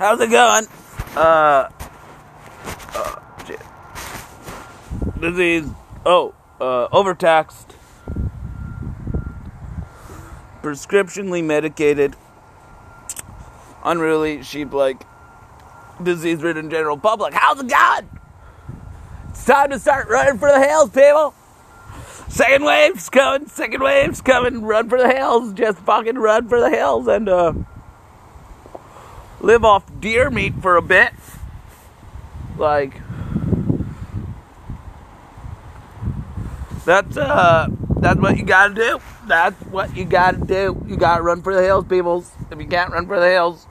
How's 0.00 0.18
it 0.18 0.30
going? 0.30 0.64
Uh, 1.14 1.68
uh 2.94 3.20
shit. 3.46 3.60
Disease. 5.20 5.68
Oh, 6.06 6.34
uh, 6.58 6.88
overtaxed. 6.90 7.76
Prescriptionally 10.62 11.44
medicated. 11.44 12.16
Unruly 13.84 14.42
sheep 14.42 14.72
like 14.72 15.02
disease 16.02 16.42
ridden 16.42 16.70
general 16.70 16.96
public. 16.96 17.34
How's 17.34 17.60
it 17.60 17.68
going? 17.68 18.08
It's 19.28 19.44
time 19.44 19.68
to 19.68 19.78
start 19.78 20.08
running 20.08 20.38
for 20.38 20.48
the 20.48 20.66
hills, 20.66 20.88
people. 20.88 21.34
Second 22.30 22.64
wave's 22.64 23.10
coming, 23.10 23.48
second 23.48 23.82
wave's 23.82 24.22
coming. 24.22 24.62
Run 24.62 24.88
for 24.88 24.96
the 24.96 25.12
hills. 25.12 25.52
Just 25.52 25.78
fucking 25.80 26.16
run 26.16 26.48
for 26.48 26.58
the 26.58 26.70
hills 26.70 27.06
and, 27.06 27.28
uh, 27.28 27.52
live 29.40 29.64
off 29.64 29.84
deer 30.00 30.30
meat 30.30 30.54
for 30.60 30.76
a 30.76 30.82
bit. 30.82 31.12
Like, 32.56 33.00
that's, 36.84 37.16
uh, 37.16 37.68
that's 37.96 38.20
what 38.20 38.36
you 38.36 38.44
gotta 38.44 38.74
do. 38.74 39.00
That's 39.26 39.60
what 39.66 39.96
you 39.96 40.04
gotta 40.04 40.38
do. 40.38 40.82
You 40.86 40.96
gotta 40.96 41.22
run 41.22 41.42
for 41.42 41.54
the 41.54 41.62
hills, 41.62 41.86
peoples. 41.86 42.32
If 42.50 42.60
you 42.60 42.66
can't 42.66 42.92
run 42.92 43.06
for 43.06 43.18
the 43.18 43.28
hills, 43.28 43.66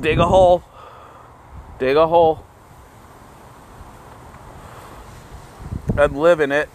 dig 0.00 0.18
a 0.18 0.26
hole. 0.26 0.62
Dig 1.78 1.96
a 1.96 2.06
hole. 2.06 2.44
And 5.96 6.16
live 6.16 6.40
in 6.40 6.52
it. 6.52 6.68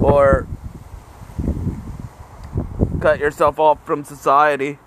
Or 0.00 0.46
cut 3.00 3.18
yourself 3.18 3.58
off 3.58 3.84
from 3.84 4.04
society 4.04 4.78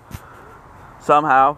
somehow. 1.00 1.56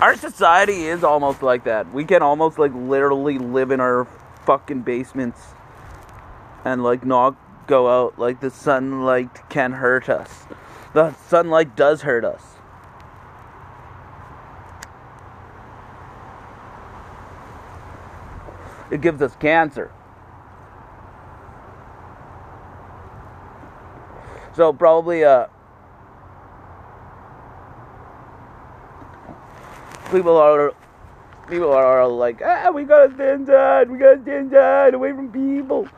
Our 0.00 0.16
society 0.16 0.86
is 0.86 1.02
almost 1.02 1.42
like 1.42 1.64
that. 1.64 1.92
We 1.92 2.04
can 2.04 2.22
almost 2.22 2.58
like 2.58 2.72
literally 2.72 3.38
live 3.38 3.70
in 3.70 3.80
our 3.80 4.06
fucking 4.46 4.82
basements 4.82 5.40
and 6.64 6.82
like 6.84 7.04
not 7.04 7.36
go 7.66 7.88
out. 7.88 8.18
Like 8.18 8.40
the 8.40 8.50
sunlight 8.50 9.48
can 9.48 9.72
hurt 9.72 10.08
us. 10.08 10.46
The 10.94 11.14
sunlight 11.14 11.76
does 11.76 12.02
hurt 12.02 12.24
us. 12.24 12.42
It 18.90 19.00
gives 19.00 19.20
us 19.20 19.36
cancer. 19.36 19.90
So 24.54 24.72
probably 24.72 25.24
uh 25.24 25.46
people 30.10 30.36
are 30.36 30.74
people 31.48 31.72
are 31.72 32.06
like, 32.06 32.40
ah, 32.44 32.70
we 32.70 32.84
gotta 32.84 33.12
stay 33.14 33.32
inside, 33.32 33.90
we 33.90 33.98
gotta 33.98 34.20
stay 34.22 34.38
inside, 34.38 34.94
away 34.94 35.12
from 35.12 35.30
people. 35.32 35.88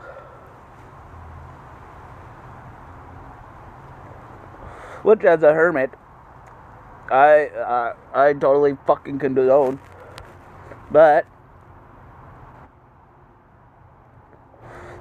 Which, 5.03 5.23
as 5.23 5.41
a 5.41 5.53
hermit, 5.53 5.91
I 7.09 7.47
uh, 7.47 7.95
I 8.13 8.33
totally 8.33 8.77
fucking 8.85 9.19
condone. 9.19 9.79
But 10.91 11.25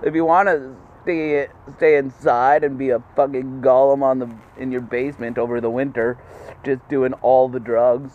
if 0.02 0.14
you 0.14 0.24
want 0.24 0.48
to 0.48 0.74
stay 1.02 1.48
stay 1.76 1.96
inside 1.96 2.64
and 2.64 2.78
be 2.78 2.90
a 2.90 3.02
fucking 3.16 3.60
golem 3.62 4.02
on 4.02 4.18
the 4.18 4.30
in 4.56 4.70
your 4.72 4.80
basement 4.80 5.38
over 5.38 5.60
the 5.60 5.70
winter, 5.70 6.18
just 6.64 6.86
doing 6.88 7.12
all 7.14 7.48
the 7.48 7.60
drugs. 7.60 8.12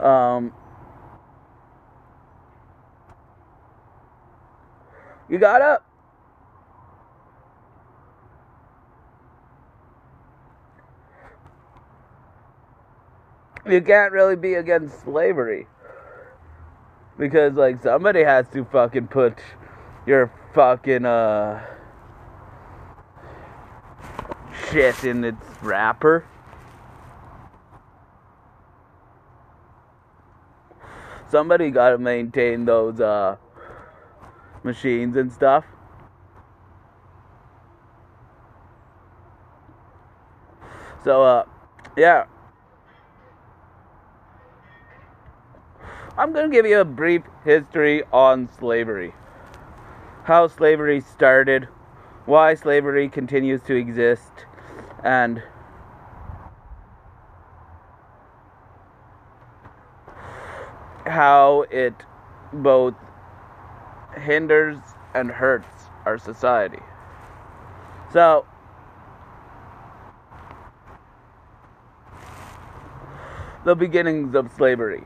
Um, 0.00 0.52
you 5.28 5.38
got 5.38 5.62
up. 5.62 5.86
You 13.66 13.80
can't 13.80 14.12
really 14.12 14.36
be 14.36 14.54
against 14.54 15.00
slavery. 15.04 15.66
Because, 17.18 17.54
like, 17.54 17.82
somebody 17.82 18.22
has 18.22 18.46
to 18.52 18.64
fucking 18.66 19.06
put 19.06 19.38
your 20.06 20.30
fucking 20.54 21.04
uh 21.04 21.60
shit 24.70 25.02
in 25.04 25.24
its 25.24 25.44
wrapper. 25.60 26.24
Somebody 31.28 31.70
got 31.70 31.90
to 31.90 31.98
maintain 31.98 32.64
those 32.64 33.00
uh 33.00 33.36
machines 34.62 35.16
and 35.16 35.32
stuff. 35.32 35.64
So 41.02 41.22
uh 41.24 41.44
yeah. 41.96 42.26
I'm 46.16 46.32
going 46.32 46.48
to 46.48 46.56
give 46.56 46.64
you 46.64 46.78
a 46.78 46.84
brief 46.84 47.22
history 47.44 48.04
on 48.12 48.48
slavery 48.60 49.12
how 50.24 50.48
slavery 50.48 51.00
started, 51.00 51.68
why 52.24 52.54
slavery 52.54 53.08
continues 53.10 53.62
to 53.62 53.74
exist, 53.74 54.46
and 55.04 55.42
how 61.06 61.66
it 61.70 61.94
both 62.54 62.94
hinders 64.16 64.78
and 65.14 65.30
hurts 65.30 65.90
our 66.06 66.16
society. 66.16 66.80
So, 68.10 68.46
the 73.64 73.74
beginnings 73.74 74.34
of 74.34 74.50
slavery. 74.52 75.04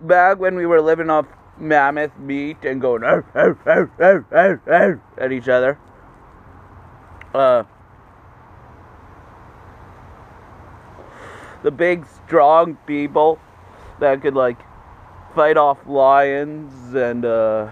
Back 0.00 0.38
when 0.38 0.56
we 0.56 0.64
were 0.64 0.80
living 0.80 1.10
off 1.10 1.26
mammoth 1.58 2.16
meat 2.18 2.56
and 2.64 2.80
going 2.80 3.02
arr, 3.04 3.24
arr, 3.34 4.26
arr, 4.66 5.00
at 5.18 5.32
each 5.32 5.48
other. 5.48 5.78
Uh, 7.34 7.64
the 11.62 11.70
big, 11.70 12.06
strong 12.26 12.76
people 12.86 13.38
that 13.98 14.20
could 14.22 14.34
like 14.34 14.58
fight 15.34 15.56
off 15.56 15.78
lions 15.86 16.94
and 16.94 17.24
uh, 17.24 17.68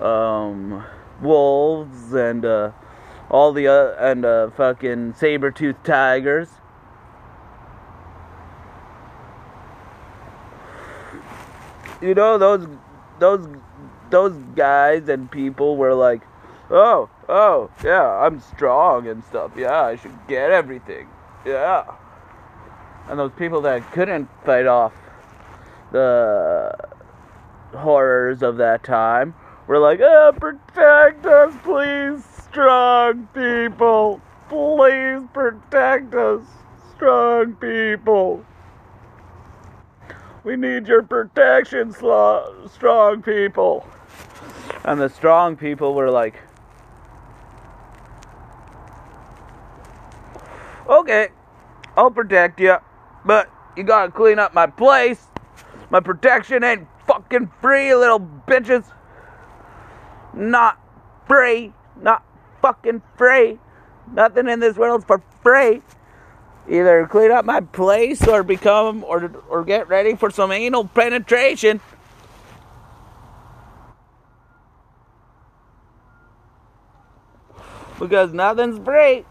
um, 0.00 0.84
wolves 1.20 2.14
and 2.14 2.44
uh, 2.44 2.70
all 3.30 3.52
the 3.52 3.66
uh, 3.68 3.94
and 3.98 4.24
uh, 4.24 4.50
fucking 4.50 5.14
saber-toothed 5.14 5.84
tigers. 5.84 6.48
You 12.06 12.14
know 12.14 12.38
those 12.38 12.66
those 13.18 13.46
those 14.10 14.34
guys 14.54 15.08
and 15.08 15.30
people 15.30 15.76
were 15.76 15.94
like, 15.94 16.22
oh, 16.70 17.08
oh, 17.28 17.70
yeah, 17.84 18.06
I'm 18.06 18.40
strong 18.40 19.08
and 19.08 19.24
stuff. 19.24 19.52
Yeah, 19.56 19.82
I 19.82 19.96
should 19.96 20.16
get 20.28 20.50
everything. 20.50 21.08
Yeah. 21.44 21.84
And 23.08 23.18
those 23.18 23.32
people 23.36 23.60
that 23.62 23.90
couldn't 23.92 24.28
fight 24.44 24.66
off 24.66 24.92
the 25.92 26.72
horrors 27.74 28.42
of 28.42 28.56
that 28.56 28.82
time 28.82 29.34
were 29.66 29.78
like, 29.78 30.00
oh, 30.00 30.32
protect 30.38 31.26
us, 31.26 31.54
please, 31.62 32.24
strong 32.44 33.28
people. 33.34 34.20
Please 34.48 35.22
protect 35.32 36.14
us, 36.14 36.42
strong 36.94 37.54
people. 37.54 38.44
We 40.46 40.54
need 40.54 40.86
your 40.86 41.02
protection, 41.02 41.92
strong 41.92 43.20
people. 43.20 43.84
And 44.84 45.00
the 45.00 45.08
strong 45.08 45.56
people 45.56 45.92
were 45.92 46.08
like, 46.08 46.40
okay, 50.88 51.30
I'll 51.96 52.12
protect 52.12 52.60
you, 52.60 52.76
but 53.24 53.50
you 53.76 53.82
gotta 53.82 54.12
clean 54.12 54.38
up 54.38 54.54
my 54.54 54.68
place. 54.68 55.26
My 55.90 55.98
protection 55.98 56.62
ain't 56.62 56.86
fucking 57.08 57.50
free, 57.60 57.92
little 57.96 58.20
bitches. 58.20 58.84
Not 60.32 60.78
free. 61.26 61.72
Not 62.00 62.24
fucking 62.62 63.02
free. 63.16 63.58
Nothing 64.12 64.48
in 64.48 64.60
this 64.60 64.76
world's 64.76 65.06
for 65.06 65.20
free 65.42 65.82
either 66.68 67.06
clean 67.06 67.30
up 67.30 67.44
my 67.44 67.60
place 67.60 68.26
or 68.26 68.42
become 68.42 69.04
or 69.04 69.32
or 69.48 69.64
get 69.64 69.88
ready 69.88 70.16
for 70.16 70.30
some 70.30 70.52
anal 70.52 70.86
penetration. 70.86 71.80
Because 77.98 78.32
nothing's 78.32 78.78
free. 78.84 79.24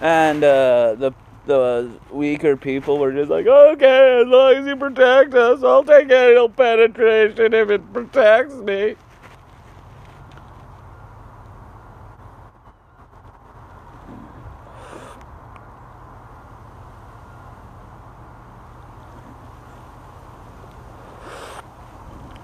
and 0.00 0.42
uh, 0.44 0.94
the 0.98 1.12
the 1.46 1.90
weaker 2.10 2.56
people 2.56 2.98
were 2.98 3.12
just 3.12 3.30
like, 3.30 3.46
okay, 3.46 4.20
as 4.20 4.26
long 4.28 4.54
as 4.54 4.66
you 4.66 4.76
protect 4.76 5.34
us, 5.34 5.62
I'll 5.64 5.84
take 5.84 6.10
anal 6.10 6.48
penetration 6.48 7.54
if 7.54 7.70
it 7.70 7.92
protects 7.92 8.54
me. 8.54 8.96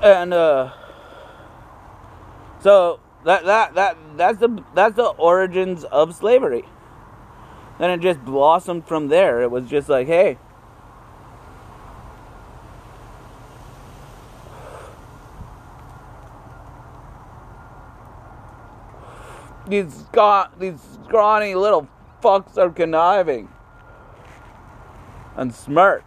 And 0.07 0.33
uh 0.33 0.73
so 2.61 3.01
that 3.25 3.45
that 3.45 3.75
that 3.75 3.97
that's 4.17 4.39
the 4.39 4.63
that's 4.73 4.95
the 4.95 5.09
origins 5.09 5.83
of 5.83 6.15
slavery. 6.15 6.65
Then 7.81 7.91
it 7.91 8.01
just 8.01 8.25
blossomed 8.25 8.87
from 8.87 9.09
there. 9.09 9.43
It 9.43 9.51
was 9.51 9.69
just 9.69 9.89
like, 9.89 10.07
hey, 10.07 10.39
these 19.67 20.05
got 20.13 20.59
these 20.61 20.81
scrawny 21.05 21.57
little 21.57 21.89
fucks 22.23 22.57
are 22.57 22.71
conniving 22.71 23.49
and 25.37 25.53
smart. 25.53 26.05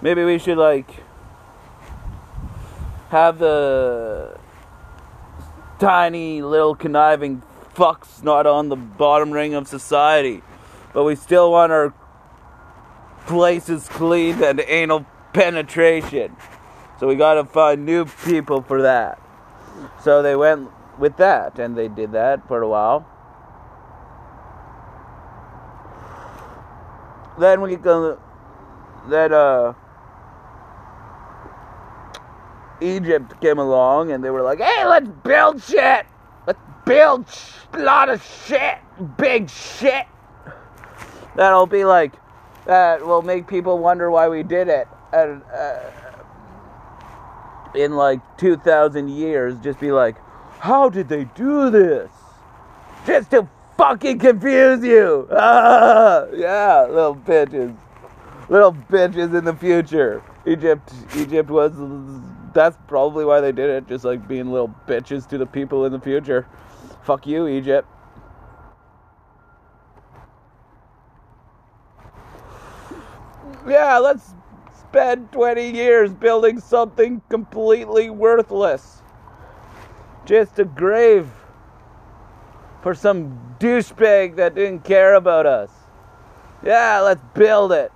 Maybe 0.00 0.24
we 0.24 0.38
should 0.38 0.58
like 0.58 1.02
have 3.10 3.38
the 3.38 4.38
tiny 5.78 6.42
little 6.42 6.74
conniving 6.74 7.42
fucks 7.74 8.22
not 8.22 8.46
on 8.46 8.68
the 8.68 8.76
bottom 8.76 9.30
ring 9.30 9.54
of 9.54 9.66
society, 9.66 10.42
but 10.92 11.04
we 11.04 11.16
still 11.16 11.50
want 11.50 11.72
our 11.72 11.92
places 13.26 13.88
cleaned 13.88 14.42
and 14.42 14.60
anal 14.66 15.06
penetration. 15.32 16.36
So 16.98 17.06
we 17.06 17.14
gotta 17.16 17.44
find 17.44 17.84
new 17.84 18.04
people 18.04 18.62
for 18.62 18.82
that. 18.82 19.20
So 20.02 20.22
they 20.22 20.36
went 20.36 20.70
with 20.98 21.16
that, 21.16 21.58
and 21.58 21.76
they 21.76 21.88
did 21.88 22.12
that 22.12 22.46
for 22.46 22.62
a 22.62 22.68
while. 22.68 23.06
Then 27.38 27.62
we 27.62 27.76
go. 27.76 28.20
Then 29.08 29.32
uh, 29.32 29.72
Egypt 32.80 33.40
came 33.40 33.58
along, 33.58 34.12
and 34.12 34.22
they 34.22 34.30
were 34.30 34.42
like, 34.42 34.60
"Hey, 34.60 34.86
let's 34.86 35.08
build 35.22 35.62
shit. 35.62 36.06
Let's 36.46 36.60
build 36.84 37.26
a 37.72 37.78
lot 37.78 38.08
of 38.08 38.22
shit, 38.46 38.78
big 39.16 39.50
shit. 39.50 40.06
That'll 41.36 41.66
be 41.66 41.84
like 41.84 42.12
that 42.66 43.04
will 43.06 43.22
make 43.22 43.46
people 43.46 43.78
wonder 43.78 44.10
why 44.10 44.28
we 44.28 44.42
did 44.42 44.68
it." 44.68 44.88
And 45.12 45.42
uh, 45.52 45.90
in 47.74 47.96
like 47.96 48.20
2,000 48.38 49.08
years, 49.08 49.58
just 49.60 49.80
be 49.80 49.92
like, 49.92 50.16
how 50.60 50.90
did 50.90 51.08
they 51.08 51.24
do 51.24 51.70
this? 51.70 52.10
Just 53.06 53.30
to 53.30 53.48
fucking 53.76 54.18
confuse 54.18 54.84
you. 54.84 55.26
Ah, 55.32 56.26
yeah, 56.34 56.86
little 56.86 57.16
bitches. 57.16 57.74
Little 58.48 58.72
bitches 58.72 59.36
in 59.36 59.44
the 59.44 59.54
future. 59.54 60.22
Egypt, 60.44 60.92
Egypt 61.16 61.48
was. 61.50 61.72
That's 62.52 62.76
probably 62.88 63.24
why 63.24 63.40
they 63.40 63.52
did 63.52 63.70
it. 63.70 63.88
Just 63.88 64.04
like 64.04 64.26
being 64.26 64.50
little 64.50 64.74
bitches 64.86 65.28
to 65.28 65.38
the 65.38 65.46
people 65.46 65.84
in 65.84 65.92
the 65.92 66.00
future. 66.00 66.46
Fuck 67.04 67.26
you, 67.26 67.46
Egypt. 67.46 67.88
Yeah, 73.66 73.98
let's 73.98 74.34
spend 74.78 75.30
20 75.32 75.70
years 75.70 76.12
building 76.12 76.60
something 76.60 77.22
completely 77.28 78.10
worthless 78.10 79.00
just 80.30 80.60
a 80.60 80.64
grave 80.64 81.28
for 82.82 82.94
some 82.94 83.56
douchebag 83.58 84.36
that 84.36 84.54
didn't 84.54 84.84
care 84.84 85.14
about 85.14 85.44
us. 85.44 85.70
Yeah, 86.64 87.00
let's 87.00 87.22
build 87.34 87.72
it. 87.72 87.90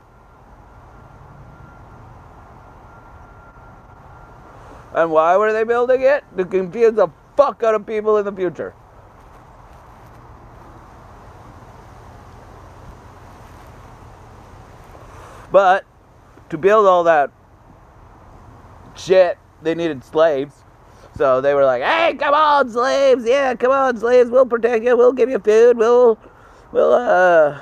And 4.94 5.10
why 5.10 5.36
were 5.36 5.52
they 5.52 5.64
building 5.64 6.02
it? 6.02 6.24
To 6.36 6.44
confuse 6.44 6.94
the 6.94 7.08
fuck 7.36 7.62
out 7.62 7.74
of 7.74 7.84
people 7.86 8.16
in 8.16 8.24
the 8.24 8.32
future. 8.32 8.74
But 15.50 15.84
to 16.50 16.58
build 16.58 16.86
all 16.86 17.04
that 17.04 17.30
shit, 18.96 19.38
they 19.62 19.74
needed 19.74 20.04
slaves. 20.04 20.54
So 21.16 21.40
they 21.40 21.54
were 21.54 21.64
like, 21.64 21.82
"Hey, 21.82 22.14
come 22.14 22.34
on, 22.34 22.70
slaves! 22.70 23.24
Yeah, 23.24 23.54
come 23.54 23.70
on, 23.70 23.96
slaves! 23.96 24.30
We'll 24.30 24.46
protect 24.46 24.84
you. 24.84 24.96
We'll 24.96 25.12
give 25.12 25.30
you 25.30 25.38
food. 25.38 25.76
We'll, 25.76 26.18
we'll 26.72 26.92
uh, 26.92 27.60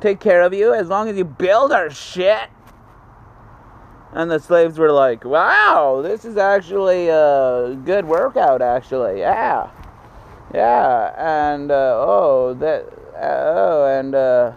take 0.00 0.20
care 0.20 0.42
of 0.42 0.54
you 0.54 0.72
as 0.72 0.88
long 0.88 1.08
as 1.08 1.16
you 1.16 1.24
build 1.24 1.72
our 1.72 1.90
shit." 1.90 2.48
And 4.16 4.30
the 4.30 4.40
slaves 4.40 4.78
were 4.78 4.92
like, 4.92 5.26
"Wow, 5.26 6.00
this 6.02 6.24
is 6.24 6.38
actually 6.38 7.08
a 7.08 7.78
good 7.84 8.06
workout. 8.06 8.62
Actually, 8.62 9.18
yeah, 9.18 9.68
yeah." 10.54 11.12
And 11.52 11.70
uh, 11.70 11.96
oh, 11.98 12.54
that 12.54 12.86
oh, 13.20 13.84
and 13.84 14.14
uh, 14.14 14.52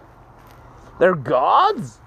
they're 0.98 1.14
gods. 1.14 2.00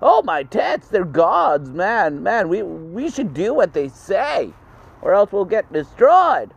Oh 0.00 0.22
my 0.22 0.44
tits, 0.44 0.86
they're 0.86 1.04
gods, 1.04 1.68
man, 1.68 2.22
man. 2.22 2.48
We 2.48 2.62
we 2.62 3.10
should 3.10 3.34
do 3.34 3.52
what 3.54 3.72
they 3.72 3.88
say, 3.88 4.52
or 5.02 5.14
else 5.14 5.32
we'll 5.32 5.46
get 5.46 5.72
destroyed. 5.72 6.54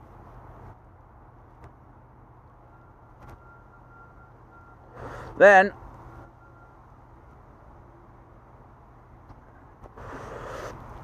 Then 5.39 5.73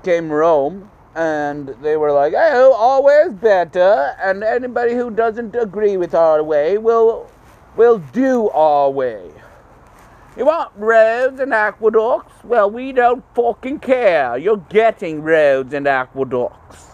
came 0.03 0.29
Rome, 0.29 0.89
and 1.15 1.69
they 1.81 1.97
were 1.97 2.11
like, 2.11 2.33
"Oh, 2.35 2.73
always 2.73 3.33
better." 3.33 4.15
And 4.21 4.43
anybody 4.43 4.93
who 4.95 5.09
doesn't 5.09 5.55
agree 5.55 5.97
with 5.97 6.13
our 6.13 6.43
way 6.43 6.77
will 6.77 7.27
will 7.75 7.97
do 7.97 8.49
our 8.49 8.89
way. 8.89 9.31
You 10.35 10.45
want 10.45 10.71
roads 10.75 11.39
and 11.39 11.53
aqueducts? 11.53 12.43
Well, 12.43 12.69
we 12.69 12.91
don't 12.91 13.23
fucking 13.35 13.79
care. 13.79 14.37
You're 14.37 14.65
getting 14.69 15.21
roads 15.21 15.73
and 15.73 15.87
aqueducts. 15.87 16.87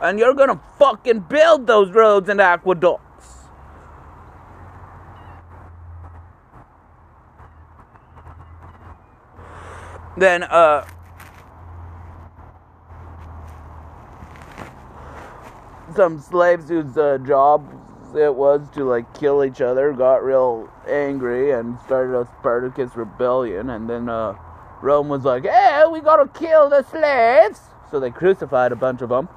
And 0.00 0.18
you're 0.18 0.34
gonna 0.34 0.60
fucking 0.78 1.20
build 1.20 1.66
those 1.66 1.90
roads 1.92 2.28
and 2.28 2.40
aqueducts. 2.40 3.11
Then, 10.16 10.42
uh, 10.42 10.86
some 15.94 16.20
slaves 16.20 16.68
whose 16.68 16.96
uh, 16.96 17.18
job 17.26 17.66
it 18.14 18.34
was 18.34 18.60
to 18.74 18.84
like 18.84 19.12
kill 19.18 19.44
each 19.44 19.60
other 19.60 19.92
got 19.92 20.22
real 20.22 20.68
angry 20.86 21.52
and 21.52 21.78
started 21.80 22.18
a 22.18 22.26
Spartacus 22.38 22.94
rebellion. 22.94 23.70
And 23.70 23.88
then 23.88 24.08
uh, 24.08 24.34
Rome 24.82 25.08
was 25.08 25.24
like, 25.24 25.44
"Hey, 25.44 25.84
we 25.90 26.00
gotta 26.00 26.28
kill 26.28 26.68
the 26.68 26.82
slaves!" 26.82 27.60
So 27.90 28.00
they 28.00 28.10
crucified 28.10 28.72
a 28.72 28.76
bunch 28.76 29.02
of 29.02 29.08
them. 29.08 29.28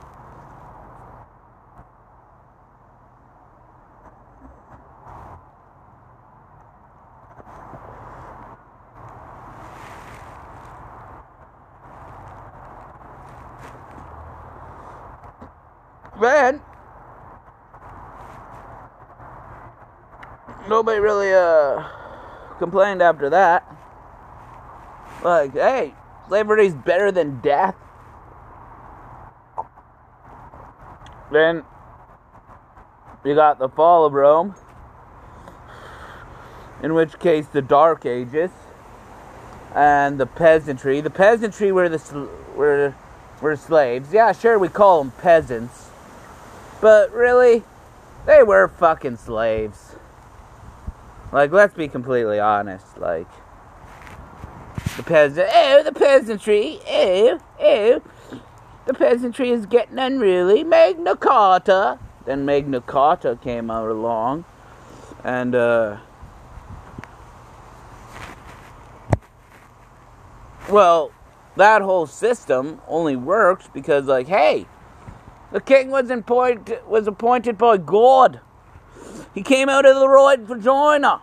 Then 16.21 16.61
nobody 20.85 21.01
really 21.01 21.33
uh 21.33 21.83
complained 22.59 23.01
after 23.01 23.27
that. 23.31 23.65
Like, 25.23 25.53
hey, 25.53 25.95
slavery's 26.27 26.75
better 26.75 27.11
than 27.11 27.39
death. 27.41 27.73
Then 31.31 31.63
you 33.25 33.33
got 33.33 33.57
the 33.57 33.67
fall 33.67 34.05
of 34.05 34.13
Rome, 34.13 34.53
in 36.83 36.93
which 36.93 37.17
case 37.17 37.47
the 37.47 37.63
Dark 37.63 38.05
Ages 38.05 38.51
and 39.73 40.19
the 40.19 40.27
peasantry. 40.27 41.01
The 41.01 41.09
peasantry 41.09 41.71
were 41.71 41.89
the 41.89 42.29
were 42.55 42.93
were 43.41 43.55
slaves. 43.55 44.13
Yeah, 44.13 44.33
sure, 44.33 44.59
we 44.59 44.67
call 44.67 45.03
them 45.03 45.13
peasants. 45.19 45.89
But 46.79 47.11
really, 47.11 47.63
they 48.27 48.43
were 48.43 48.67
fucking 48.67 49.17
slaves. 49.17 49.84
Like, 51.35 51.51
let's 51.51 51.73
be 51.73 51.89
completely 51.89 52.39
honest. 52.39 52.97
Like, 52.97 53.27
the 54.95 55.03
peasant, 55.03 55.49
oh, 55.53 55.83
the 55.83 55.91
peasantry, 55.91 56.79
oh, 56.87 57.39
oh, 57.59 58.01
the 58.85 58.93
peasantry 58.93 59.49
is 59.49 59.65
getting 59.65 59.99
unruly. 59.99 60.63
Magna 60.63 61.17
Carta. 61.17 61.99
Then 62.25 62.45
Magna 62.45 62.79
Carta 62.79 63.37
came 63.43 63.69
out 63.69 63.89
along, 63.89 64.45
and 65.25 65.53
uh, 65.53 65.97
well, 70.69 71.11
that 71.57 71.81
whole 71.81 72.07
system 72.07 72.79
only 72.87 73.17
works 73.17 73.67
because, 73.73 74.05
like, 74.05 74.29
hey, 74.29 74.67
the 75.51 75.59
king 75.59 75.89
was 75.89 76.09
appointed 76.09 76.79
was 76.87 77.07
appointed 77.07 77.57
by 77.57 77.75
God. 77.75 78.39
He 79.35 79.43
came 79.43 79.67
out 79.67 79.85
of 79.85 79.97
the 79.97 80.07
right 80.07 80.39
vagina. 80.39 81.21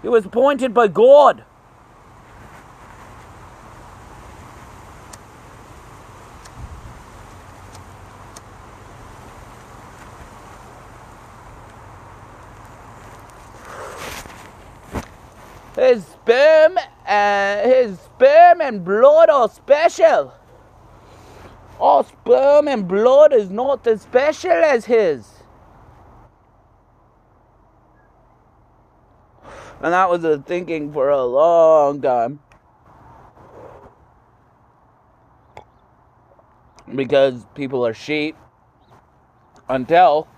He 0.00 0.08
was 0.08 0.24
appointed 0.24 0.72
by 0.72 0.88
God. 0.88 1.44
His 15.76 16.06
sperm, 16.06 16.78
uh, 17.06 17.56
his 17.62 17.98
sperm 18.00 18.62
and 18.62 18.82
blood 18.84 19.28
are 19.28 19.48
special. 19.48 20.32
Our 21.78 22.04
sperm 22.04 22.68
and 22.68 22.88
blood 22.88 23.34
is 23.34 23.50
not 23.50 23.86
as 23.86 24.02
special 24.02 24.52
as 24.52 24.86
his. 24.86 25.39
And 29.82 29.94
that 29.94 30.10
was 30.10 30.22
the 30.22 30.38
thinking 30.38 30.92
for 30.92 31.08
a 31.08 31.24
long 31.24 32.02
time. 32.02 32.40
Because 36.94 37.46
people 37.54 37.86
are 37.86 37.94
sheep. 37.94 38.36
Until. 39.68 40.28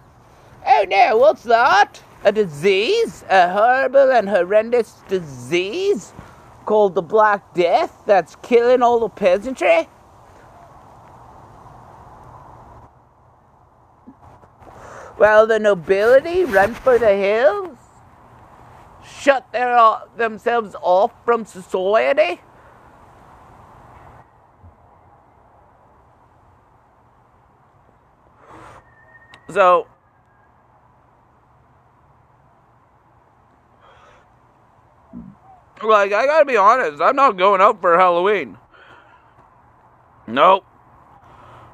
Oh 0.64 0.84
no, 0.88 1.16
what's 1.16 1.42
that? 1.44 2.00
A 2.24 2.30
disease? 2.30 3.24
A 3.28 3.50
horrible 3.50 4.12
and 4.12 4.28
horrendous 4.28 5.02
disease? 5.08 6.12
Called 6.64 6.94
the 6.94 7.02
Black 7.02 7.54
Death 7.54 8.02
that's 8.06 8.36
killing 8.36 8.82
all 8.82 9.00
the 9.00 9.08
peasantry? 9.08 9.88
Well, 15.18 15.46
the 15.46 15.58
nobility 15.58 16.44
run 16.44 16.74
for 16.74 16.98
the 16.98 17.16
hills? 17.16 17.71
Shut 19.22 19.52
their, 19.52 19.72
uh, 19.72 20.00
themselves 20.16 20.74
off 20.82 21.12
from 21.24 21.44
society? 21.44 22.40
So, 29.48 29.86
like, 35.84 36.12
I 36.12 36.26
gotta 36.26 36.44
be 36.44 36.56
honest, 36.56 37.00
I'm 37.00 37.14
not 37.14 37.36
going 37.38 37.60
out 37.60 37.80
for 37.80 37.96
Halloween. 37.96 38.58
Nope. 40.26 40.64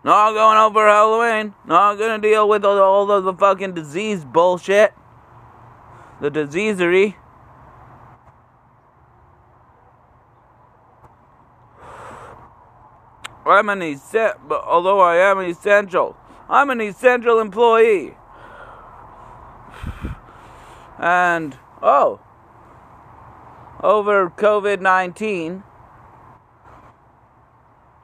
Not 0.05 0.33
going 0.33 0.59
out 0.59 0.75
for 0.75 0.87
Halloween. 0.87 1.55
Not 1.67 1.95
gonna 1.95 2.19
deal 2.19 2.47
with 2.47 2.67
all, 2.67 3.11
of 3.11 3.25
the 3.25 3.33
fucking 3.33 3.73
disease 3.73 4.23
bullshit. 4.23 4.93
The 6.21 6.31
diseasery. 6.31 7.15
I'm 13.49 13.69
an 13.69 13.83
essential, 13.83 14.41
but 14.47 14.63
although 14.65 15.01
I 15.01 15.17
am 15.17 15.41
essential, 15.41 16.17
I'm 16.49 16.71
an 16.71 16.81
essential 16.81 17.41
employee. 17.41 18.15
And 20.99 21.57
oh, 21.81 22.21
over 23.83 24.31
COVID 24.31 24.81
19, 24.81 25.63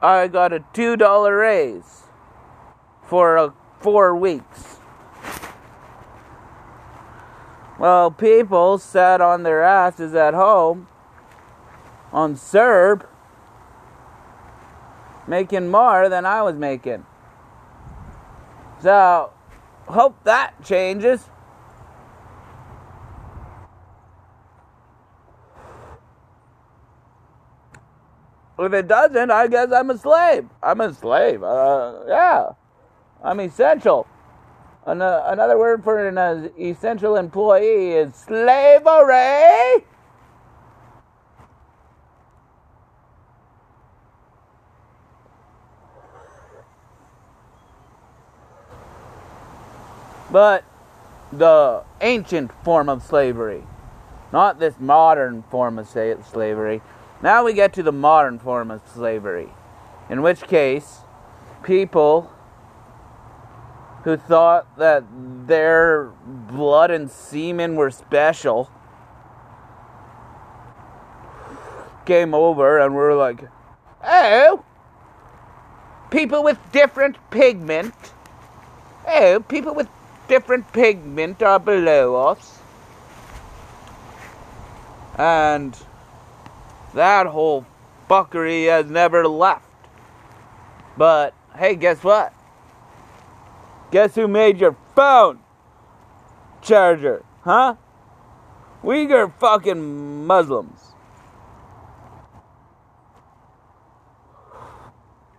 I 0.01 0.27
got 0.27 0.53
a 0.53 0.59
$2 0.59 1.39
raise 1.39 2.03
for 3.03 3.37
uh, 3.37 3.51
four 3.79 4.15
weeks. 4.15 4.77
Well, 7.77 8.09
people 8.09 8.77
sat 8.77 9.19
on 9.19 9.43
their 9.43 9.61
asses 9.61 10.15
at 10.15 10.33
home 10.33 10.87
on 12.13 12.35
CERB 12.35 13.05
making 15.27 15.69
more 15.69 16.09
than 16.09 16.25
I 16.25 16.41
was 16.41 16.55
making. 16.55 17.05
So, 18.81 19.31
hope 19.87 20.23
that 20.23 20.63
changes. 20.63 21.29
If 28.57 28.73
it 28.73 28.87
doesn't, 28.87 29.31
I 29.31 29.47
guess 29.47 29.71
I'm 29.71 29.89
a 29.89 29.97
slave. 29.97 30.47
I'm 30.63 30.79
a 30.79 30.93
slave. 30.93 31.43
Uh, 31.43 32.03
yeah. 32.07 32.49
I'm 33.23 33.39
essential. 33.39 34.07
An- 34.85 35.01
another 35.01 35.57
word 35.57 35.83
for 35.83 36.07
an 36.07 36.51
essential 36.57 37.17
employee 37.17 37.93
is 37.93 38.15
slavery. 38.15 39.83
But 50.35 50.65
the 51.31 51.83
ancient 52.01 52.51
form 52.65 52.89
of 52.89 53.01
slavery, 53.01 53.63
not 54.33 54.59
this 54.59 54.75
modern 54.81 55.43
form 55.43 55.79
of 55.79 55.87
slavery. 55.87 56.81
Now 57.21 57.45
we 57.45 57.53
get 57.53 57.71
to 57.75 57.83
the 57.83 57.93
modern 57.93 58.39
form 58.39 58.69
of 58.69 58.81
slavery, 58.93 59.47
in 60.09 60.21
which 60.21 60.41
case, 60.41 60.99
people 61.63 62.29
who 64.03 64.17
thought 64.17 64.77
that 64.77 65.05
their 65.47 66.11
blood 66.27 66.91
and 66.91 67.09
semen 67.09 67.77
were 67.77 67.89
special 67.89 68.69
came 72.05 72.33
over 72.33 72.77
and 72.77 72.93
were 72.93 73.15
like, 73.15 73.39
oh, 74.03 74.65
people 76.11 76.43
with 76.43 76.57
different 76.73 77.15
pigment, 77.31 77.93
oh, 79.07 79.39
people 79.47 79.73
with 79.73 79.87
different 80.27 80.71
pigment 80.73 81.41
are 81.41 81.59
below 81.59 82.15
us. 82.15 82.59
And 85.17 85.77
that 86.93 87.27
whole 87.27 87.65
fuckery 88.09 88.67
has 88.67 88.89
never 88.89 89.27
left. 89.27 89.65
But 90.97 91.33
hey, 91.55 91.75
guess 91.75 92.03
what? 92.03 92.33
Guess 93.91 94.15
who 94.15 94.27
made 94.27 94.59
your 94.59 94.75
phone 94.95 95.39
charger? 96.61 97.23
Huh? 97.41 97.75
Uyghur 98.83 99.31
fucking 99.39 100.25
Muslims. 100.25 100.93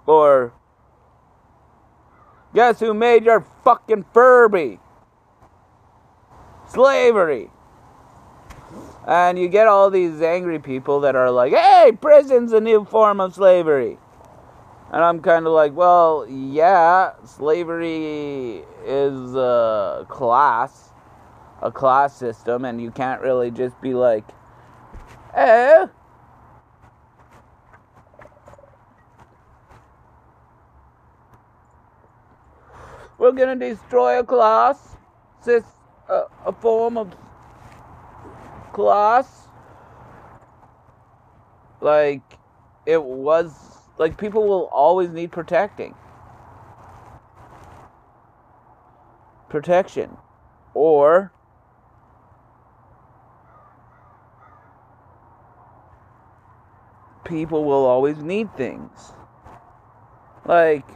Or 0.07 0.52
guess 2.56 2.80
who 2.80 2.94
made 2.94 3.22
your 3.22 3.46
fucking 3.64 4.06
Furby? 4.14 4.80
Slavery. 6.70 7.50
And 9.06 9.38
you 9.38 9.46
get 9.48 9.66
all 9.66 9.90
these 9.90 10.22
angry 10.22 10.58
people 10.58 11.00
that 11.00 11.14
are 11.14 11.30
like, 11.30 11.52
hey, 11.52 11.92
prison's 12.00 12.52
a 12.52 12.60
new 12.60 12.86
form 12.86 13.20
of 13.20 13.34
slavery. 13.34 13.98
And 14.90 15.04
I'm 15.04 15.20
kind 15.20 15.46
of 15.46 15.52
like, 15.52 15.75
well, 15.75 16.26
yeah, 16.28 17.12
slavery 17.26 18.64
is 18.86 19.34
a 19.34 20.06
class, 20.08 20.92
a 21.60 21.70
class 21.70 22.16
system, 22.16 22.64
and 22.64 22.80
you 22.80 22.90
can't 22.90 23.20
really 23.20 23.50
just 23.50 23.78
be 23.82 23.92
like, 23.92 24.25
oh, 25.36 25.90
we're 33.18 33.32
gonna 33.32 33.56
destroy 33.56 34.18
a 34.18 34.25
class, 34.25 34.96
sis, 35.40 35.64
a, 36.08 36.23
a 36.44 36.52
form 36.52 36.96
of 36.96 37.14
class 38.73 39.46
like 41.80 42.38
it 42.85 43.02
was 43.02 43.52
like 43.99 44.18
people 44.18 44.46
will 44.46 44.68
always 44.73 45.11
need 45.11 45.32
protecting. 45.32 45.94
Protection. 49.49 50.16
Or 50.75 51.32
people 57.25 57.64
will 57.64 57.87
always 57.87 58.18
need 58.18 58.54
things. 58.56 59.12
Like 60.44 60.87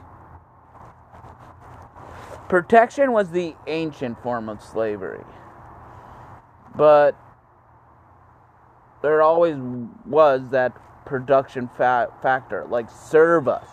protection 2.51 3.13
was 3.13 3.31
the 3.31 3.55
ancient 3.69 4.21
form 4.23 4.49
of 4.49 4.61
slavery. 4.61 5.25
But 6.75 7.17
there 9.03 9.23
always 9.23 9.57
was 10.05 10.51
that 10.51 10.77
production 11.07 11.71
fa- 11.77 12.13
factor. 12.21 12.67
Like, 12.69 12.91
serve 12.91 13.47
us. 13.47 13.69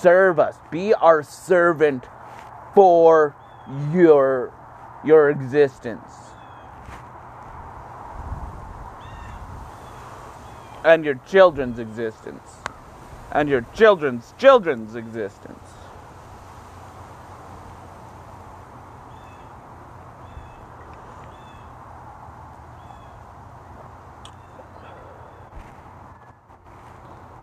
Serve 0.00 0.38
us. 0.38 0.56
Be 0.70 0.94
our 0.94 1.22
servant 1.22 2.06
for 2.74 3.36
your 3.92 4.52
your 5.04 5.30
existence. 5.30 6.10
And 10.84 11.04
your 11.04 11.20
children's 11.28 11.78
existence. 11.78 12.56
And 13.30 13.48
your 13.48 13.66
children's 13.74 14.32
children's 14.38 14.94
existence. 14.94 15.77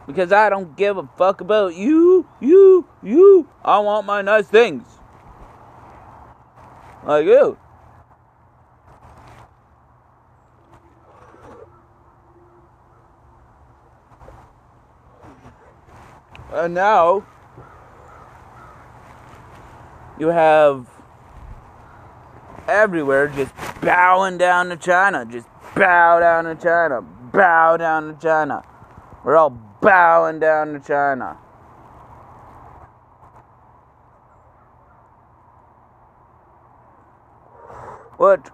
Because 0.07 0.31
I 0.31 0.50
don't 0.50 0.75
give 0.77 0.97
a 0.97 1.09
fuck 1.17 1.41
about 1.41 1.75
you, 1.75 2.27
you, 2.39 2.88
you. 3.01 3.50
I 3.63 3.79
want 3.79 4.05
my 4.05 4.21
nice 4.21 4.47
things. 4.47 4.83
Like 7.05 7.25
you. 7.25 7.57
And 16.53 16.74
now 16.74 17.25
you 20.17 20.27
have 20.27 20.88
everywhere 22.67 23.27
just 23.27 23.53
bowing 23.81 24.38
down 24.38 24.69
to 24.69 24.77
China. 24.77 25.25
Just 25.25 25.47
bow 25.75 26.19
down 26.19 26.45
to 26.45 26.55
China. 26.55 27.01
Bow 27.01 27.77
down 27.77 28.13
to 28.13 28.21
China. 28.21 28.63
We're 29.24 29.35
all 29.35 29.64
bowing 29.82 30.39
down 30.39 30.74
to 30.74 30.79
China. 30.79 31.38
What? 38.17 38.50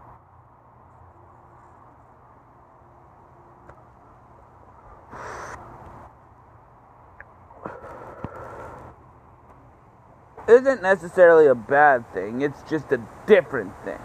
Isn't 10.48 10.82
necessarily 10.82 11.48
a 11.48 11.56
bad 11.56 12.12
thing, 12.14 12.42
it's 12.42 12.62
just 12.70 12.92
a 12.92 13.00
different 13.26 13.72
thing. 13.86 14.00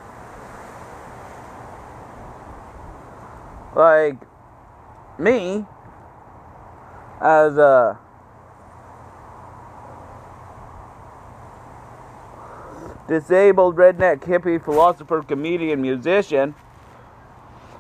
Like, 3.75 4.17
me, 5.19 5.67
as 7.21 7.57
a 7.57 7.99
disabled 13.09 13.77
redneck 13.77 14.21
hippie 14.21 14.63
philosopher 14.63 15.23
comedian 15.23 15.81
musician 15.81 16.55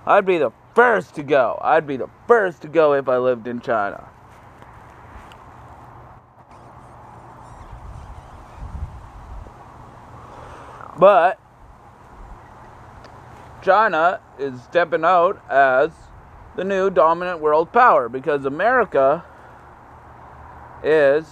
i'd 0.06 0.24
be 0.24 0.38
the 0.38 0.52
first 0.76 1.14
to 1.14 1.22
go. 1.22 1.58
I'd 1.62 1.86
be 1.86 1.96
the 1.96 2.10
first 2.28 2.60
to 2.62 2.68
go 2.68 2.92
if 2.92 3.08
i 3.08 3.16
lived 3.16 3.48
in 3.48 3.60
china. 3.60 4.08
But 10.98 11.40
china 13.62 14.20
is 14.38 14.62
stepping 14.62 15.04
out 15.04 15.42
as 15.50 15.90
the 16.56 16.64
new 16.64 16.88
dominant 16.88 17.40
world 17.40 17.70
power 17.70 18.08
because 18.08 18.46
America 18.46 19.22
is 20.82 21.26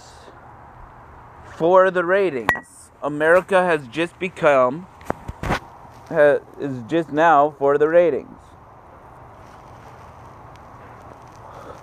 for 1.57 1.89
the 1.89 2.05
ratings. 2.05 2.91
America 3.01 3.63
has 3.63 3.87
just 3.87 4.17
become 4.19 4.87
is 6.11 6.83
just 6.87 7.11
now 7.11 7.55
for 7.57 7.77
the 7.77 7.87
ratings. 7.87 8.37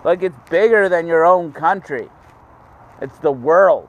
Like 0.04 0.22
it's 0.22 0.38
bigger 0.48 0.88
than 0.88 1.06
your 1.06 1.24
own 1.24 1.52
country. 1.52 2.08
It's 3.00 3.18
the 3.18 3.32
world. 3.32 3.88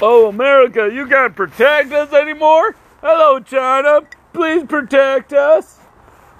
Oh, 0.00 0.28
America, 0.28 0.88
you 0.92 1.08
can't 1.08 1.34
protect 1.34 1.92
us 1.92 2.12
anymore? 2.12 2.76
Hello, 3.00 3.40
China. 3.40 4.02
Please 4.32 4.62
protect 4.62 5.32
us. 5.32 5.80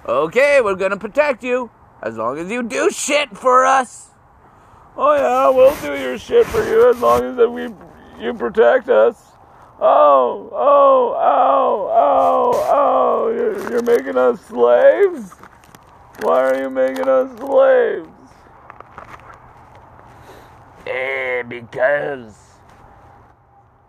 Okay, 0.06 0.60
we're 0.60 0.76
gonna 0.76 0.96
protect 0.96 1.42
you. 1.42 1.68
As 2.00 2.16
long 2.16 2.38
as 2.38 2.48
you 2.52 2.62
do 2.62 2.88
shit 2.88 3.36
for 3.36 3.66
us. 3.66 4.10
Oh 4.96 5.12
yeah, 5.14 5.50
we'll 5.50 5.74
do 5.80 6.00
your 6.00 6.16
shit 6.18 6.46
for 6.46 6.62
you 6.62 6.88
as 6.88 7.00
long 7.00 7.24
as 7.24 7.48
we 7.48 7.68
you 8.24 8.32
protect 8.32 8.88
us. 8.88 9.32
Oh, 9.80 10.50
oh, 10.52 11.14
oh, 11.18 11.90
oh, 11.92 12.66
oh, 12.70 13.32
you're, 13.32 13.70
you're 13.70 13.82
making 13.82 14.16
us 14.16 14.40
slaves? 14.46 15.32
Why 16.22 16.44
are 16.44 16.60
you 16.60 16.70
making 16.70 17.08
us 17.08 17.36
slaves? 17.38 18.08
Eh, 20.86 21.42
because 21.42 22.47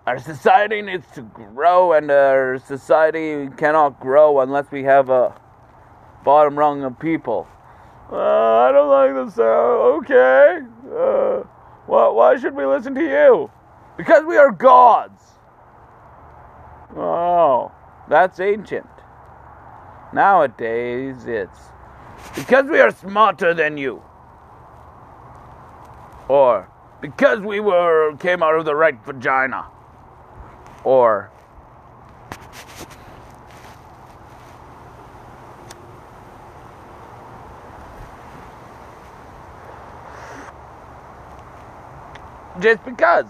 our 0.09 0.17
society 0.17 0.81
needs 0.81 1.05
to 1.13 1.21
grow, 1.21 1.93
and 1.93 2.09
our 2.09 2.57
society 2.57 3.47
cannot 3.57 3.99
grow 3.99 4.39
unless 4.39 4.71
we 4.71 4.81
have 4.81 5.11
a 5.11 5.39
bottom 6.23 6.57
rung 6.57 6.83
of 6.83 6.97
people. 6.97 7.47
Uh, 8.11 8.15
I 8.15 8.71
don't 8.71 8.89
like 8.89 9.13
the 9.13 9.29
sound. 9.29 10.03
Okay. 10.03 10.61
Uh, 10.87 11.43
why, 11.85 12.07
why 12.07 12.37
should 12.37 12.55
we 12.55 12.65
listen 12.65 12.95
to 12.95 13.03
you? 13.03 13.51
Because 13.97 14.25
we 14.25 14.35
are 14.35 14.51
gods. 14.51 15.21
Oh, 16.97 17.71
that's 18.09 18.39
ancient. 18.39 18.89
Nowadays, 20.11 21.27
it's 21.27 21.59
because 22.33 22.65
we 22.65 22.79
are 22.79 22.89
smarter 22.89 23.53
than 23.53 23.77
you. 23.77 24.01
Or 26.27 26.67
because 26.99 27.41
we 27.41 27.59
were 27.59 28.15
came 28.17 28.41
out 28.41 28.55
of 28.55 28.65
the 28.65 28.73
right 28.73 28.97
vagina 29.05 29.67
or 30.83 31.31
just 42.59 42.83
because 42.83 43.25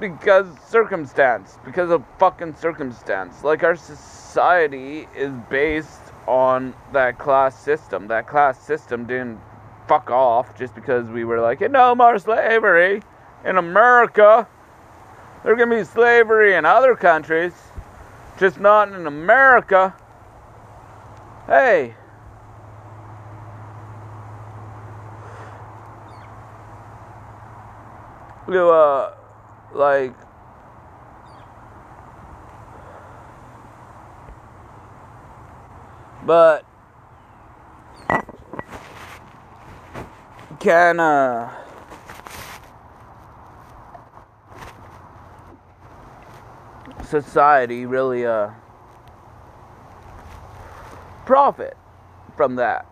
because 0.00 0.46
circumstance 0.66 1.58
because 1.64 1.90
of 1.90 2.02
fucking 2.18 2.54
circumstance. 2.54 3.44
Like 3.44 3.62
our 3.62 3.76
society 3.76 5.08
is 5.16 5.32
based 5.48 6.00
on 6.26 6.74
that 6.92 7.18
class 7.18 7.58
system. 7.58 8.08
That 8.08 8.26
class 8.26 8.58
system 8.58 9.06
didn't 9.06 9.40
fuck 9.86 10.10
off 10.10 10.56
just 10.56 10.74
because 10.74 11.06
we 11.08 11.24
were 11.24 11.40
like 11.40 11.60
no 11.70 11.94
more 11.94 12.18
slavery 12.18 13.02
in 13.44 13.58
america 13.58 14.48
there 15.44 15.54
can 15.56 15.68
be 15.68 15.84
slavery 15.84 16.54
in 16.54 16.64
other 16.64 16.96
countries, 16.96 17.52
just 18.38 18.58
not 18.58 18.88
in 18.88 19.06
America. 19.06 19.94
Hey. 21.46 21.94
You, 28.50 28.70
uh, 28.70 29.14
like, 29.72 30.14
but 36.24 36.64
can, 40.60 41.00
uh, 41.00 41.63
society 47.22 47.86
really 47.86 48.26
uh 48.26 48.50
profit 51.26 51.76
from 52.36 52.56
that. 52.56 52.86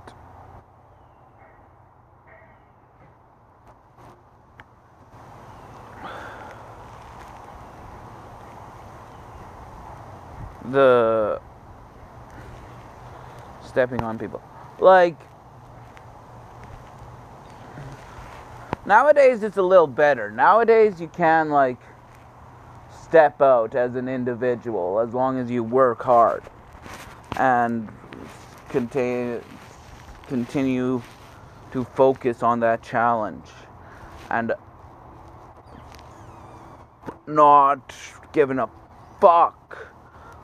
The 10.70 11.40
stepping 13.62 14.02
on 14.02 14.18
people. 14.18 14.42
Like, 14.78 15.16
nowadays 18.86 19.42
it's 19.42 19.56
a 19.56 19.62
little 19.62 19.86
better. 19.86 20.30
Nowadays 20.30 21.00
you 21.00 21.08
can, 21.08 21.50
like, 21.50 21.78
step 23.12 23.42
out 23.42 23.74
as 23.74 23.94
an 23.94 24.08
individual 24.08 24.98
as 24.98 25.12
long 25.12 25.38
as 25.38 25.50
you 25.50 25.62
work 25.62 26.02
hard 26.02 26.42
and 27.36 27.86
continue 28.70 29.38
continue 30.28 31.02
to 31.70 31.84
focus 31.84 32.42
on 32.42 32.58
that 32.60 32.82
challenge 32.82 33.44
and 34.30 34.54
not 37.26 37.94
giving 38.32 38.58
a 38.58 38.70
fuck 39.20 39.92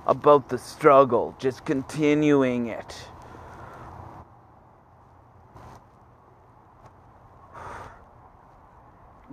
about 0.07 0.51
the 0.51 0.59
struggle, 0.59 1.35
just 1.39 1.65
continuing 1.65 2.67
it. 2.67 2.95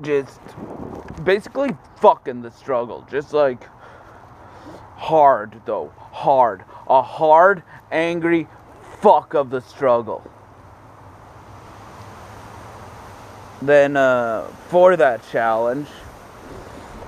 Just 0.01 0.39
basically 1.23 1.75
fucking 1.97 2.41
the 2.41 2.51
struggle. 2.51 3.05
Just 3.09 3.33
like 3.33 3.67
hard, 4.95 5.61
though. 5.65 5.91
Hard. 5.97 6.63
A 6.87 7.01
hard, 7.01 7.63
angry 7.91 8.47
fuck 9.01 9.33
of 9.33 9.49
the 9.49 9.61
struggle. 9.61 10.23
Then, 13.61 13.97
uh, 13.97 14.47
for 14.67 14.95
that 14.95 15.21
challenge, 15.31 15.87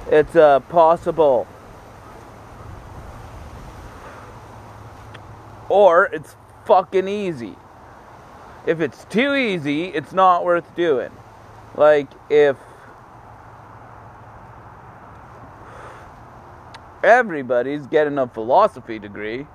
it's 0.09 0.35
uh, 0.35 0.59
possible. 0.61 1.47
Or 5.69 6.05
it's 6.13 6.35
fucking 6.65 7.07
easy. 7.07 7.55
If 8.65 8.79
it's 8.81 9.05
too 9.05 9.35
easy, 9.35 9.85
it's 9.85 10.13
not 10.13 10.43
worth 10.45 10.75
doing. 10.75 11.11
Like, 11.75 12.07
if 12.29 12.57
everybody's 17.07 17.87
getting 17.87 18.17
a 18.19 18.27
philosophy 18.27 18.99
degree, 18.99 19.47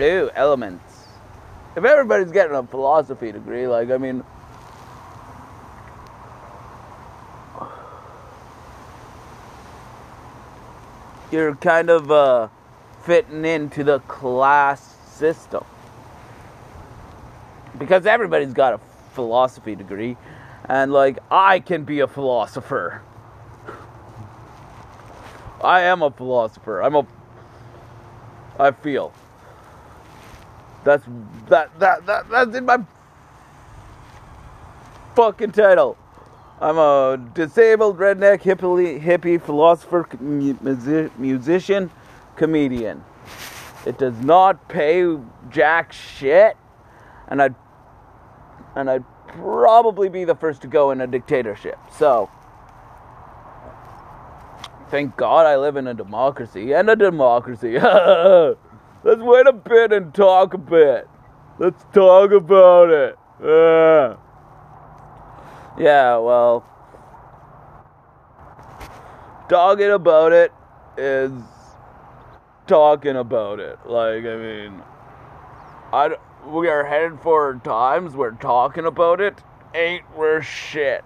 Ew, 0.00 0.30
elements. 0.34 1.08
If 1.76 1.84
everybody's 1.84 2.32
getting 2.32 2.56
a 2.56 2.62
philosophy 2.62 3.32
degree, 3.32 3.66
like, 3.68 3.90
I 3.90 3.98
mean, 3.98 4.24
you're 11.30 11.54
kind 11.56 11.90
of 11.90 12.10
uh, 12.10 12.48
fitting 13.02 13.44
into 13.44 13.84
the 13.84 13.98
class 14.00 14.96
system. 15.06 15.64
Because 17.80 18.06
everybody's 18.06 18.52
got 18.52 18.74
a 18.74 18.80
philosophy 19.14 19.74
degree, 19.74 20.16
and 20.66 20.92
like, 20.92 21.18
I 21.30 21.58
can 21.58 21.82
be 21.82 22.00
a 22.00 22.06
philosopher. 22.06 23.02
I 25.62 25.80
am 25.80 26.02
a 26.02 26.10
philosopher. 26.10 26.82
I'm 26.82 26.94
a. 26.94 27.06
I 28.58 28.70
feel. 28.70 29.12
That's 30.84 31.04
that 31.48 31.78
that 31.80 32.06
that 32.06 32.28
that's 32.30 32.54
in 32.54 32.66
my 32.66 32.78
fucking 35.16 35.52
title. 35.52 35.96
I'm 36.60 36.78
a 36.78 37.18
disabled 37.34 37.98
redneck 37.98 38.42
hippie 38.42 39.02
hippie 39.02 39.40
philosopher, 39.40 40.06
musician, 40.20 41.90
comedian. 42.36 43.02
It 43.86 43.98
does 43.98 44.18
not 44.20 44.68
pay 44.68 45.16
jack 45.50 45.92
shit, 45.92 46.56
and 47.28 47.40
I'd 47.40 47.54
and 48.76 48.90
I'd 48.90 49.04
probably 49.28 50.08
be 50.08 50.24
the 50.24 50.34
first 50.34 50.62
to 50.62 50.68
go 50.68 50.90
in 50.90 51.00
a 51.00 51.06
dictatorship. 51.06 51.78
So. 51.98 52.30
Thank 54.90 55.16
God 55.16 55.46
I 55.46 55.56
live 55.56 55.76
in 55.76 55.86
a 55.86 55.94
democracy 55.94 56.72
and 56.72 56.90
a 56.90 56.96
democracy. 56.96 57.78
Let's 57.78 59.22
wait 59.22 59.46
a 59.46 59.52
bit 59.52 59.92
and 59.92 60.12
talk 60.12 60.52
a 60.52 60.58
bit. 60.58 61.08
Let's 61.60 61.84
talk 61.92 62.32
about 62.32 62.90
it. 62.90 63.16
Uh. 63.40 64.16
Yeah, 65.78 66.18
well, 66.18 66.66
talking 69.48 69.90
about 69.90 70.32
it 70.32 70.52
is 70.98 71.32
talking 72.66 73.16
about 73.16 73.60
it. 73.60 73.78
Like, 73.86 74.24
I 74.24 74.36
mean, 74.36 74.82
I 75.92 76.16
we 76.46 76.68
are 76.68 76.84
headed 76.84 77.20
for 77.20 77.60
times 77.64 78.14
where 78.14 78.32
talking 78.32 78.86
about 78.86 79.20
it 79.20 79.42
ain't 79.74 80.04
worth 80.16 80.46
shit. 80.46 81.04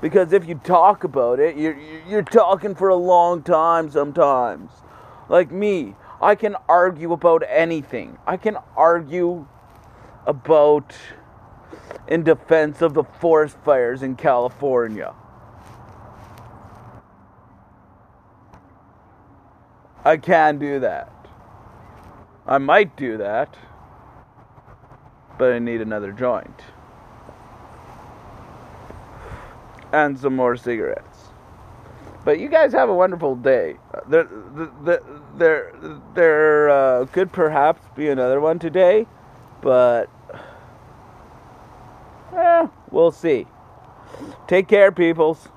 Because 0.00 0.32
if 0.32 0.46
you 0.46 0.56
talk 0.56 1.04
about 1.04 1.40
it, 1.40 1.56
you're 1.56 1.76
you're 2.08 2.22
talking 2.22 2.74
for 2.74 2.88
a 2.88 2.96
long 2.96 3.42
time 3.42 3.90
sometimes. 3.90 4.70
Like 5.28 5.50
me, 5.50 5.94
I 6.20 6.34
can 6.34 6.56
argue 6.68 7.12
about 7.12 7.42
anything. 7.48 8.18
I 8.26 8.36
can 8.36 8.58
argue 8.76 9.46
about 10.26 10.94
in 12.08 12.22
defense 12.22 12.82
of 12.82 12.94
the 12.94 13.04
forest 13.04 13.56
fires 13.64 14.02
in 14.02 14.16
California. 14.16 15.14
I 20.04 20.16
can 20.18 20.58
do 20.58 20.80
that. 20.80 21.15
I 22.46 22.58
might 22.58 22.96
do 22.96 23.16
that, 23.18 23.56
but 25.38 25.52
I 25.52 25.58
need 25.58 25.80
another 25.80 26.12
joint. 26.12 26.60
And 29.92 30.18
some 30.18 30.36
more 30.36 30.56
cigarettes. 30.56 31.28
But 32.24 32.38
you 32.38 32.48
guys 32.48 32.72
have 32.72 32.88
a 32.88 32.94
wonderful 32.94 33.36
day. 33.36 33.76
There, 34.08 34.28
there, 34.82 35.00
there, 35.36 35.72
there 36.14 36.70
uh, 36.70 37.06
could 37.06 37.32
perhaps 37.32 37.82
be 37.96 38.08
another 38.08 38.40
one 38.40 38.58
today, 38.58 39.06
but 39.60 40.10
eh, 42.36 42.66
we'll 42.90 43.12
see. 43.12 43.46
Take 44.48 44.68
care, 44.68 44.92
peoples. 44.92 45.48